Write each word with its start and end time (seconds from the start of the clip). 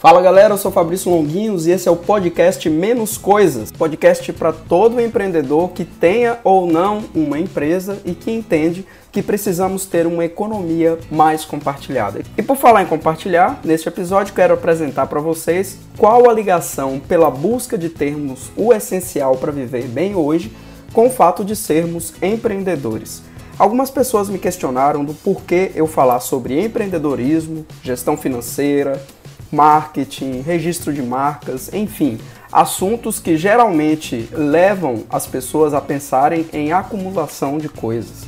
Fala 0.00 0.22
galera, 0.22 0.54
eu 0.54 0.58
sou 0.58 0.70
Fabrício 0.70 1.10
Longuinhos 1.10 1.66
e 1.66 1.72
esse 1.72 1.88
é 1.88 1.90
o 1.90 1.96
podcast 1.96 2.70
Menos 2.70 3.18
Coisas, 3.18 3.72
podcast 3.72 4.32
para 4.32 4.52
todo 4.52 5.00
empreendedor 5.00 5.70
que 5.70 5.84
tenha 5.84 6.38
ou 6.44 6.68
não 6.68 7.02
uma 7.12 7.36
empresa 7.36 7.98
e 8.04 8.14
que 8.14 8.30
entende 8.30 8.86
que 9.10 9.20
precisamos 9.20 9.86
ter 9.86 10.06
uma 10.06 10.24
economia 10.24 10.96
mais 11.10 11.44
compartilhada. 11.44 12.20
E 12.36 12.42
por 12.44 12.56
falar 12.56 12.84
em 12.84 12.86
compartilhar, 12.86 13.58
neste 13.64 13.88
episódio 13.88 14.34
quero 14.34 14.54
apresentar 14.54 15.08
para 15.08 15.18
vocês 15.18 15.76
qual 15.96 16.30
a 16.30 16.32
ligação 16.32 17.00
pela 17.00 17.28
busca 17.28 17.76
de 17.76 17.88
termos 17.88 18.52
o 18.56 18.72
essencial 18.72 19.34
para 19.34 19.50
viver 19.50 19.88
bem 19.88 20.14
hoje 20.14 20.52
com 20.92 21.08
o 21.08 21.10
fato 21.10 21.44
de 21.44 21.56
sermos 21.56 22.14
empreendedores. 22.22 23.20
Algumas 23.58 23.90
pessoas 23.90 24.28
me 24.28 24.38
questionaram 24.38 25.04
do 25.04 25.12
porquê 25.12 25.72
eu 25.74 25.88
falar 25.88 26.20
sobre 26.20 26.64
empreendedorismo, 26.64 27.66
gestão 27.82 28.16
financeira, 28.16 29.02
marketing, 29.50 30.40
registro 30.40 30.92
de 30.92 31.02
marcas, 31.02 31.72
enfim, 31.72 32.18
assuntos 32.52 33.18
que 33.18 33.36
geralmente 33.36 34.28
levam 34.32 35.04
as 35.10 35.26
pessoas 35.26 35.74
a 35.74 35.80
pensarem 35.80 36.46
em 36.52 36.72
acumulação 36.72 37.58
de 37.58 37.68
coisas. 37.68 38.26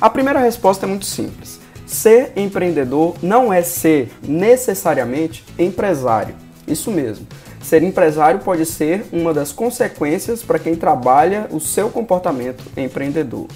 A 0.00 0.10
primeira 0.10 0.40
resposta 0.40 0.86
é 0.86 0.88
muito 0.88 1.06
simples. 1.06 1.60
Ser 1.86 2.32
empreendedor 2.36 3.14
não 3.22 3.52
é 3.52 3.62
ser 3.62 4.10
necessariamente 4.22 5.44
empresário. 5.58 6.34
Isso 6.66 6.90
mesmo. 6.90 7.26
Ser 7.62 7.82
empresário 7.82 8.40
pode 8.40 8.66
ser 8.66 9.06
uma 9.12 9.32
das 9.32 9.52
consequências 9.52 10.42
para 10.42 10.58
quem 10.58 10.74
trabalha 10.74 11.46
o 11.50 11.60
seu 11.60 11.88
comportamento 11.88 12.64
empreendedor. 12.76 13.46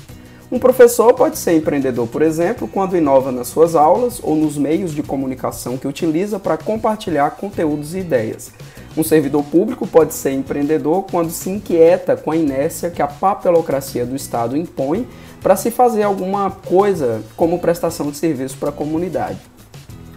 Um 0.50 0.58
professor 0.58 1.12
pode 1.12 1.36
ser 1.36 1.52
empreendedor, 1.52 2.06
por 2.06 2.22
exemplo, 2.22 2.66
quando 2.66 2.96
inova 2.96 3.30
nas 3.30 3.48
suas 3.48 3.74
aulas 3.74 4.18
ou 4.22 4.34
nos 4.34 4.56
meios 4.56 4.94
de 4.94 5.02
comunicação 5.02 5.76
que 5.76 5.86
utiliza 5.86 6.38
para 6.38 6.56
compartilhar 6.56 7.32
conteúdos 7.32 7.94
e 7.94 7.98
ideias. 7.98 8.50
Um 8.96 9.04
servidor 9.04 9.44
público 9.44 9.86
pode 9.86 10.14
ser 10.14 10.32
empreendedor 10.32 11.04
quando 11.10 11.30
se 11.30 11.50
inquieta 11.50 12.16
com 12.16 12.30
a 12.30 12.36
inércia 12.36 12.88
que 12.88 13.02
a 13.02 13.06
papelocracia 13.06 14.06
do 14.06 14.16
Estado 14.16 14.56
impõe 14.56 15.06
para 15.42 15.54
se 15.54 15.70
fazer 15.70 16.02
alguma 16.02 16.50
coisa 16.50 17.20
como 17.36 17.58
prestação 17.58 18.10
de 18.10 18.16
serviço 18.16 18.56
para 18.56 18.70
a 18.70 18.72
comunidade. 18.72 19.38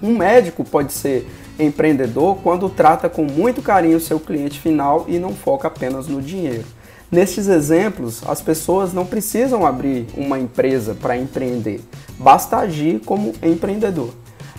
Um 0.01 0.15
médico 0.15 0.63
pode 0.63 0.93
ser 0.93 1.27
empreendedor 1.59 2.37
quando 2.41 2.69
trata 2.69 3.09
com 3.09 3.23
muito 3.25 3.61
carinho 3.61 3.99
seu 3.99 4.17
cliente 4.17 4.61
final 4.61 5.03
e 5.09 5.19
não 5.19 5.33
foca 5.33 5.67
apenas 5.67 6.07
no 6.07 6.21
dinheiro. 6.21 6.65
Nestes 7.11 7.49
exemplos, 7.49 8.21
as 8.25 8.39
pessoas 8.39 8.93
não 8.93 9.05
precisam 9.05 9.65
abrir 9.65 10.07
uma 10.15 10.39
empresa 10.39 10.95
para 10.95 11.17
empreender, 11.17 11.81
basta 12.17 12.55
agir 12.55 13.01
como 13.01 13.33
empreendedor. 13.43 14.11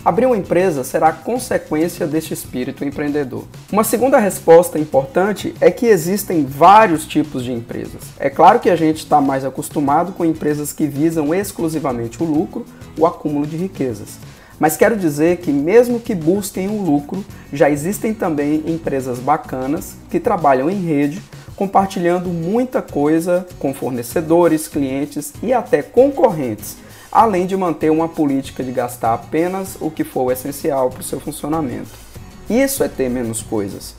Abrir 0.04 0.26
uma 0.26 0.36
empresa 0.36 0.84
será 0.84 1.12
consequência 1.12 2.06
deste 2.06 2.34
espírito 2.34 2.84
empreendedor. 2.84 3.44
Uma 3.72 3.84
segunda 3.84 4.18
resposta 4.18 4.78
importante 4.78 5.54
é 5.62 5.70
que 5.70 5.86
existem 5.86 6.44
vários 6.44 7.06
tipos 7.06 7.42
de 7.42 7.52
empresas. 7.52 8.02
É 8.18 8.28
claro 8.28 8.60
que 8.60 8.68
a 8.68 8.76
gente 8.76 8.98
está 8.98 9.18
mais 9.18 9.46
acostumado 9.46 10.12
com 10.12 10.22
empresas 10.22 10.74
que 10.74 10.86
visam 10.86 11.34
exclusivamente 11.34 12.22
o 12.22 12.26
lucro, 12.26 12.66
o 12.98 13.06
acúmulo 13.06 13.46
de 13.46 13.56
riquezas. 13.56 14.18
Mas 14.60 14.76
quero 14.76 14.96
dizer 14.96 15.38
que, 15.38 15.50
mesmo 15.50 15.98
que 15.98 16.14
busquem 16.14 16.68
o 16.68 16.82
lucro, 16.82 17.24
já 17.50 17.70
existem 17.70 18.12
também 18.12 18.62
empresas 18.66 19.18
bacanas 19.18 19.94
que 20.10 20.20
trabalham 20.20 20.68
em 20.68 20.84
rede 20.84 21.22
compartilhando 21.56 22.28
muita 22.28 22.80
coisa 22.80 23.46
com 23.58 23.74
fornecedores, 23.74 24.68
clientes 24.68 25.32
e 25.42 25.52
até 25.52 25.82
concorrentes, 25.82 26.76
além 27.10 27.46
de 27.46 27.56
manter 27.56 27.90
uma 27.90 28.08
política 28.08 28.64
de 28.64 28.72
gastar 28.72 29.14
apenas 29.14 29.76
o 29.80 29.90
que 29.90 30.04
for 30.04 30.30
essencial 30.32 30.90
para 30.90 31.00
o 31.00 31.04
seu 31.04 31.20
funcionamento. 31.20 31.90
Isso 32.48 32.82
é 32.82 32.88
ter 32.88 33.08
menos 33.08 33.42
coisas. 33.42 33.94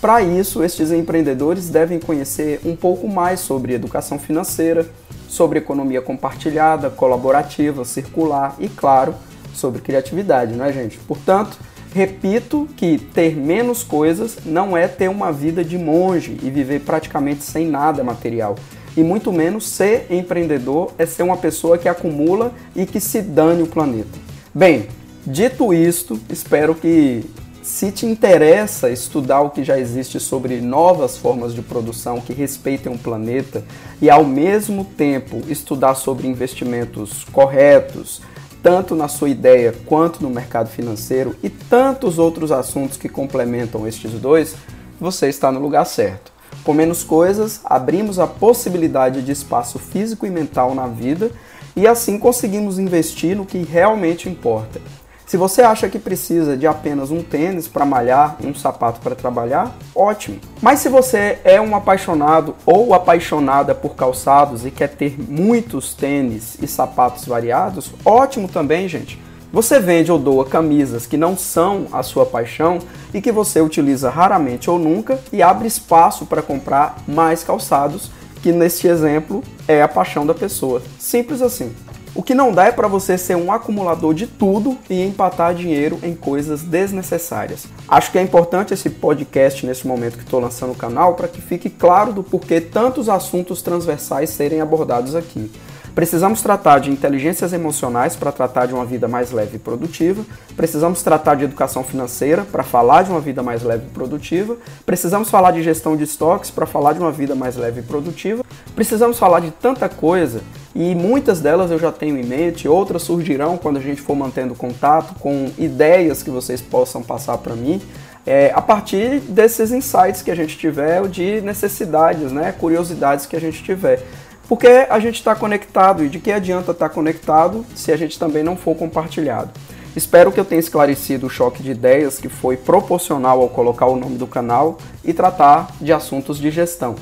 Para 0.00 0.22
isso, 0.22 0.62
estes 0.62 0.92
empreendedores 0.92 1.70
devem 1.70 1.98
conhecer 1.98 2.60
um 2.64 2.76
pouco 2.76 3.08
mais 3.08 3.40
sobre 3.40 3.72
educação 3.72 4.18
financeira, 4.18 4.88
sobre 5.28 5.58
economia 5.58 6.02
compartilhada, 6.02 6.90
colaborativa, 6.90 7.84
circular 7.84 8.54
e, 8.58 8.68
claro, 8.68 9.14
sobre 9.54 9.80
criatividade, 9.80 10.54
não 10.54 10.64
é, 10.64 10.72
gente? 10.72 10.98
Portanto, 10.98 11.58
Repito 11.94 12.68
que 12.76 12.98
ter 12.98 13.36
menos 13.36 13.82
coisas 13.82 14.38
não 14.44 14.76
é 14.76 14.86
ter 14.86 15.08
uma 15.08 15.32
vida 15.32 15.64
de 15.64 15.78
monge 15.78 16.36
e 16.42 16.50
viver 16.50 16.80
praticamente 16.80 17.42
sem 17.42 17.66
nada 17.66 18.04
material. 18.04 18.56
E 18.96 19.02
muito 19.02 19.32
menos 19.32 19.68
ser 19.68 20.06
empreendedor 20.10 20.92
é 20.98 21.04
ser 21.04 21.22
uma 21.22 21.36
pessoa 21.36 21.76
que 21.76 21.88
acumula 21.88 22.52
e 22.74 22.86
que 22.86 23.00
se 23.00 23.20
dane 23.20 23.62
o 23.62 23.66
planeta. 23.66 24.18
Bem, 24.54 24.88
dito 25.26 25.74
isto, 25.74 26.18
espero 26.30 26.74
que 26.74 27.24
se 27.66 27.90
te 27.90 28.06
interessa 28.06 28.88
estudar 28.88 29.40
o 29.40 29.50
que 29.50 29.64
já 29.64 29.76
existe 29.78 30.20
sobre 30.20 30.60
novas 30.60 31.18
formas 31.18 31.52
de 31.52 31.62
produção 31.62 32.20
que 32.20 32.32
respeitem 32.32 32.94
o 32.94 32.96
planeta 32.96 33.64
e 34.00 34.08
ao 34.08 34.24
mesmo 34.24 34.84
tempo 34.84 35.42
estudar 35.48 35.96
sobre 35.96 36.28
investimentos 36.28 37.24
corretos, 37.32 38.22
tanto 38.66 38.96
na 38.96 39.06
sua 39.06 39.28
ideia 39.28 39.72
quanto 39.86 40.20
no 40.20 40.28
mercado 40.28 40.68
financeiro 40.68 41.36
e 41.40 41.48
tantos 41.48 42.18
outros 42.18 42.50
assuntos 42.50 42.96
que 42.96 43.08
complementam 43.08 43.86
estes 43.86 44.10
dois, 44.14 44.56
você 44.98 45.28
está 45.28 45.52
no 45.52 45.60
lugar 45.60 45.84
certo. 45.84 46.32
Com 46.64 46.74
menos 46.74 47.04
coisas, 47.04 47.60
abrimos 47.64 48.18
a 48.18 48.26
possibilidade 48.26 49.22
de 49.22 49.30
espaço 49.30 49.78
físico 49.78 50.26
e 50.26 50.30
mental 50.30 50.74
na 50.74 50.88
vida 50.88 51.30
e 51.76 51.86
assim 51.86 52.18
conseguimos 52.18 52.76
investir 52.76 53.36
no 53.36 53.46
que 53.46 53.58
realmente 53.58 54.28
importa. 54.28 54.80
Se 55.26 55.36
você 55.36 55.60
acha 55.60 55.88
que 55.88 55.98
precisa 55.98 56.56
de 56.56 56.68
apenas 56.68 57.10
um 57.10 57.20
tênis 57.20 57.66
para 57.66 57.84
malhar 57.84 58.36
e 58.38 58.46
um 58.46 58.54
sapato 58.54 59.00
para 59.00 59.16
trabalhar, 59.16 59.76
ótimo. 59.92 60.38
Mas 60.62 60.78
se 60.78 60.88
você 60.88 61.40
é 61.42 61.60
um 61.60 61.74
apaixonado 61.74 62.54
ou 62.64 62.94
apaixonada 62.94 63.74
por 63.74 63.96
calçados 63.96 64.64
e 64.64 64.70
quer 64.70 64.90
ter 64.90 65.16
muitos 65.18 65.94
tênis 65.94 66.56
e 66.62 66.68
sapatos 66.68 67.24
variados, 67.24 67.92
ótimo 68.04 68.46
também, 68.46 68.88
gente. 68.88 69.20
Você 69.52 69.80
vende 69.80 70.12
ou 70.12 70.18
doa 70.18 70.44
camisas 70.44 71.06
que 71.06 71.16
não 71.16 71.36
são 71.36 71.88
a 71.90 72.04
sua 72.04 72.24
paixão 72.24 72.78
e 73.12 73.20
que 73.20 73.32
você 73.32 73.60
utiliza 73.60 74.08
raramente 74.08 74.70
ou 74.70 74.78
nunca 74.78 75.18
e 75.32 75.42
abre 75.42 75.66
espaço 75.66 76.24
para 76.24 76.42
comprar 76.42 76.98
mais 77.08 77.42
calçados, 77.42 78.12
que 78.42 78.52
neste 78.52 78.86
exemplo 78.86 79.42
é 79.66 79.82
a 79.82 79.88
paixão 79.88 80.24
da 80.24 80.34
pessoa. 80.34 80.80
Simples 81.00 81.42
assim. 81.42 81.74
O 82.16 82.22
que 82.22 82.34
não 82.34 82.50
dá 82.50 82.64
é 82.64 82.72
para 82.72 82.88
você 82.88 83.18
ser 83.18 83.36
um 83.36 83.52
acumulador 83.52 84.14
de 84.14 84.26
tudo 84.26 84.78
e 84.88 85.04
empatar 85.04 85.54
dinheiro 85.54 85.98
em 86.02 86.14
coisas 86.14 86.62
desnecessárias. 86.62 87.66
Acho 87.86 88.10
que 88.10 88.18
é 88.18 88.22
importante 88.22 88.72
esse 88.72 88.88
podcast 88.88 89.66
nesse 89.66 89.86
momento 89.86 90.16
que 90.16 90.24
estou 90.24 90.40
lançando 90.40 90.72
o 90.72 90.74
canal 90.74 91.12
para 91.12 91.28
que 91.28 91.42
fique 91.42 91.68
claro 91.68 92.14
do 92.14 92.22
porquê 92.22 92.58
tantos 92.58 93.10
assuntos 93.10 93.60
transversais 93.60 94.30
serem 94.30 94.62
abordados 94.62 95.14
aqui. 95.14 95.52
Precisamos 95.94 96.40
tratar 96.40 96.78
de 96.78 96.90
inteligências 96.90 97.52
emocionais 97.52 98.16
para 98.16 98.32
tratar 98.32 98.64
de 98.64 98.72
uma 98.72 98.84
vida 98.86 99.06
mais 99.06 99.30
leve 99.30 99.56
e 99.56 99.58
produtiva. 99.58 100.24
Precisamos 100.56 101.02
tratar 101.02 101.34
de 101.34 101.44
educação 101.44 101.84
financeira 101.84 102.46
para 102.50 102.62
falar 102.62 103.02
de 103.02 103.10
uma 103.10 103.20
vida 103.20 103.42
mais 103.42 103.62
leve 103.62 103.86
e 103.86 103.90
produtiva. 103.90 104.56
Precisamos 104.86 105.28
falar 105.28 105.50
de 105.50 105.62
gestão 105.62 105.96
de 105.96 106.04
estoques 106.04 106.50
para 106.50 106.64
falar 106.64 106.94
de 106.94 107.00
uma 107.00 107.12
vida 107.12 107.34
mais 107.34 107.56
leve 107.56 107.80
e 107.80 107.82
produtiva. 107.82 108.42
Precisamos 108.74 109.18
falar 109.18 109.40
de 109.40 109.50
tanta 109.50 109.86
coisa 109.86 110.40
e 110.78 110.94
muitas 110.94 111.40
delas 111.40 111.70
eu 111.70 111.78
já 111.78 111.90
tenho 111.90 112.18
em 112.18 112.22
mente, 112.22 112.68
outras 112.68 113.00
surgirão 113.00 113.56
quando 113.56 113.78
a 113.78 113.80
gente 113.80 114.02
for 114.02 114.14
mantendo 114.14 114.54
contato 114.54 115.18
com 115.18 115.50
ideias 115.56 116.22
que 116.22 116.28
vocês 116.28 116.60
possam 116.60 117.02
passar 117.02 117.38
para 117.38 117.56
mim. 117.56 117.80
É, 118.26 118.52
a 118.54 118.60
partir 118.60 119.20
desses 119.20 119.72
insights 119.72 120.20
que 120.20 120.30
a 120.30 120.34
gente 120.34 120.58
tiver, 120.58 121.08
de 121.08 121.40
necessidades, 121.40 122.30
né, 122.30 122.52
curiosidades 122.52 123.24
que 123.24 123.34
a 123.34 123.40
gente 123.40 123.62
tiver. 123.62 124.02
Porque 124.46 124.66
a 124.66 124.98
gente 124.98 125.14
está 125.14 125.34
conectado 125.34 126.04
e 126.04 126.10
de 126.10 126.18
que 126.18 126.30
adianta 126.30 126.72
estar 126.72 126.90
tá 126.90 126.94
conectado 126.94 127.64
se 127.74 127.90
a 127.90 127.96
gente 127.96 128.18
também 128.18 128.42
não 128.42 128.54
for 128.54 128.76
compartilhado. 128.76 129.50
Espero 129.96 130.30
que 130.30 130.38
eu 130.38 130.44
tenha 130.44 130.60
esclarecido 130.60 131.26
o 131.26 131.30
choque 131.30 131.62
de 131.62 131.70
ideias 131.70 132.18
que 132.18 132.28
foi 132.28 132.54
proporcional 132.54 133.40
ao 133.40 133.48
colocar 133.48 133.86
o 133.86 133.96
nome 133.96 134.18
do 134.18 134.26
canal 134.26 134.76
e 135.02 135.14
tratar 135.14 135.74
de 135.80 135.90
assuntos 135.90 136.38
de 136.38 136.50
gestão. 136.50 136.96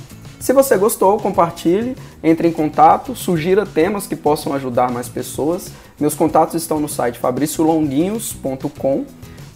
Se 0.45 0.53
você 0.53 0.77
gostou, 0.77 1.17
compartilhe, 1.17 1.97
entre 2.23 2.47
em 2.47 2.53
contato, 2.53 3.17
sugira 3.17 3.65
temas 3.65 4.07
que 4.07 4.15
possam 4.15 4.53
ajudar 4.53 4.93
mais 4.93 5.09
pessoas. 5.09 5.73
Meus 5.99 6.15
contatos 6.15 6.55
estão 6.55 6.79
no 6.79 6.87
site 6.87 7.19
fabriciolonguinhos.com. 7.19 9.07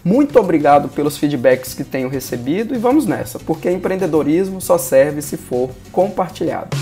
Muito 0.02 0.38
obrigado 0.38 0.88
pelos 0.88 1.18
feedbacks 1.18 1.74
que 1.74 1.84
tenho 1.84 2.08
recebido 2.08 2.74
e 2.74 2.78
vamos 2.78 3.04
nessa, 3.04 3.38
porque 3.38 3.70
empreendedorismo 3.70 4.62
só 4.62 4.78
serve 4.78 5.20
se 5.20 5.36
for 5.36 5.68
compartilhado. 5.92 6.74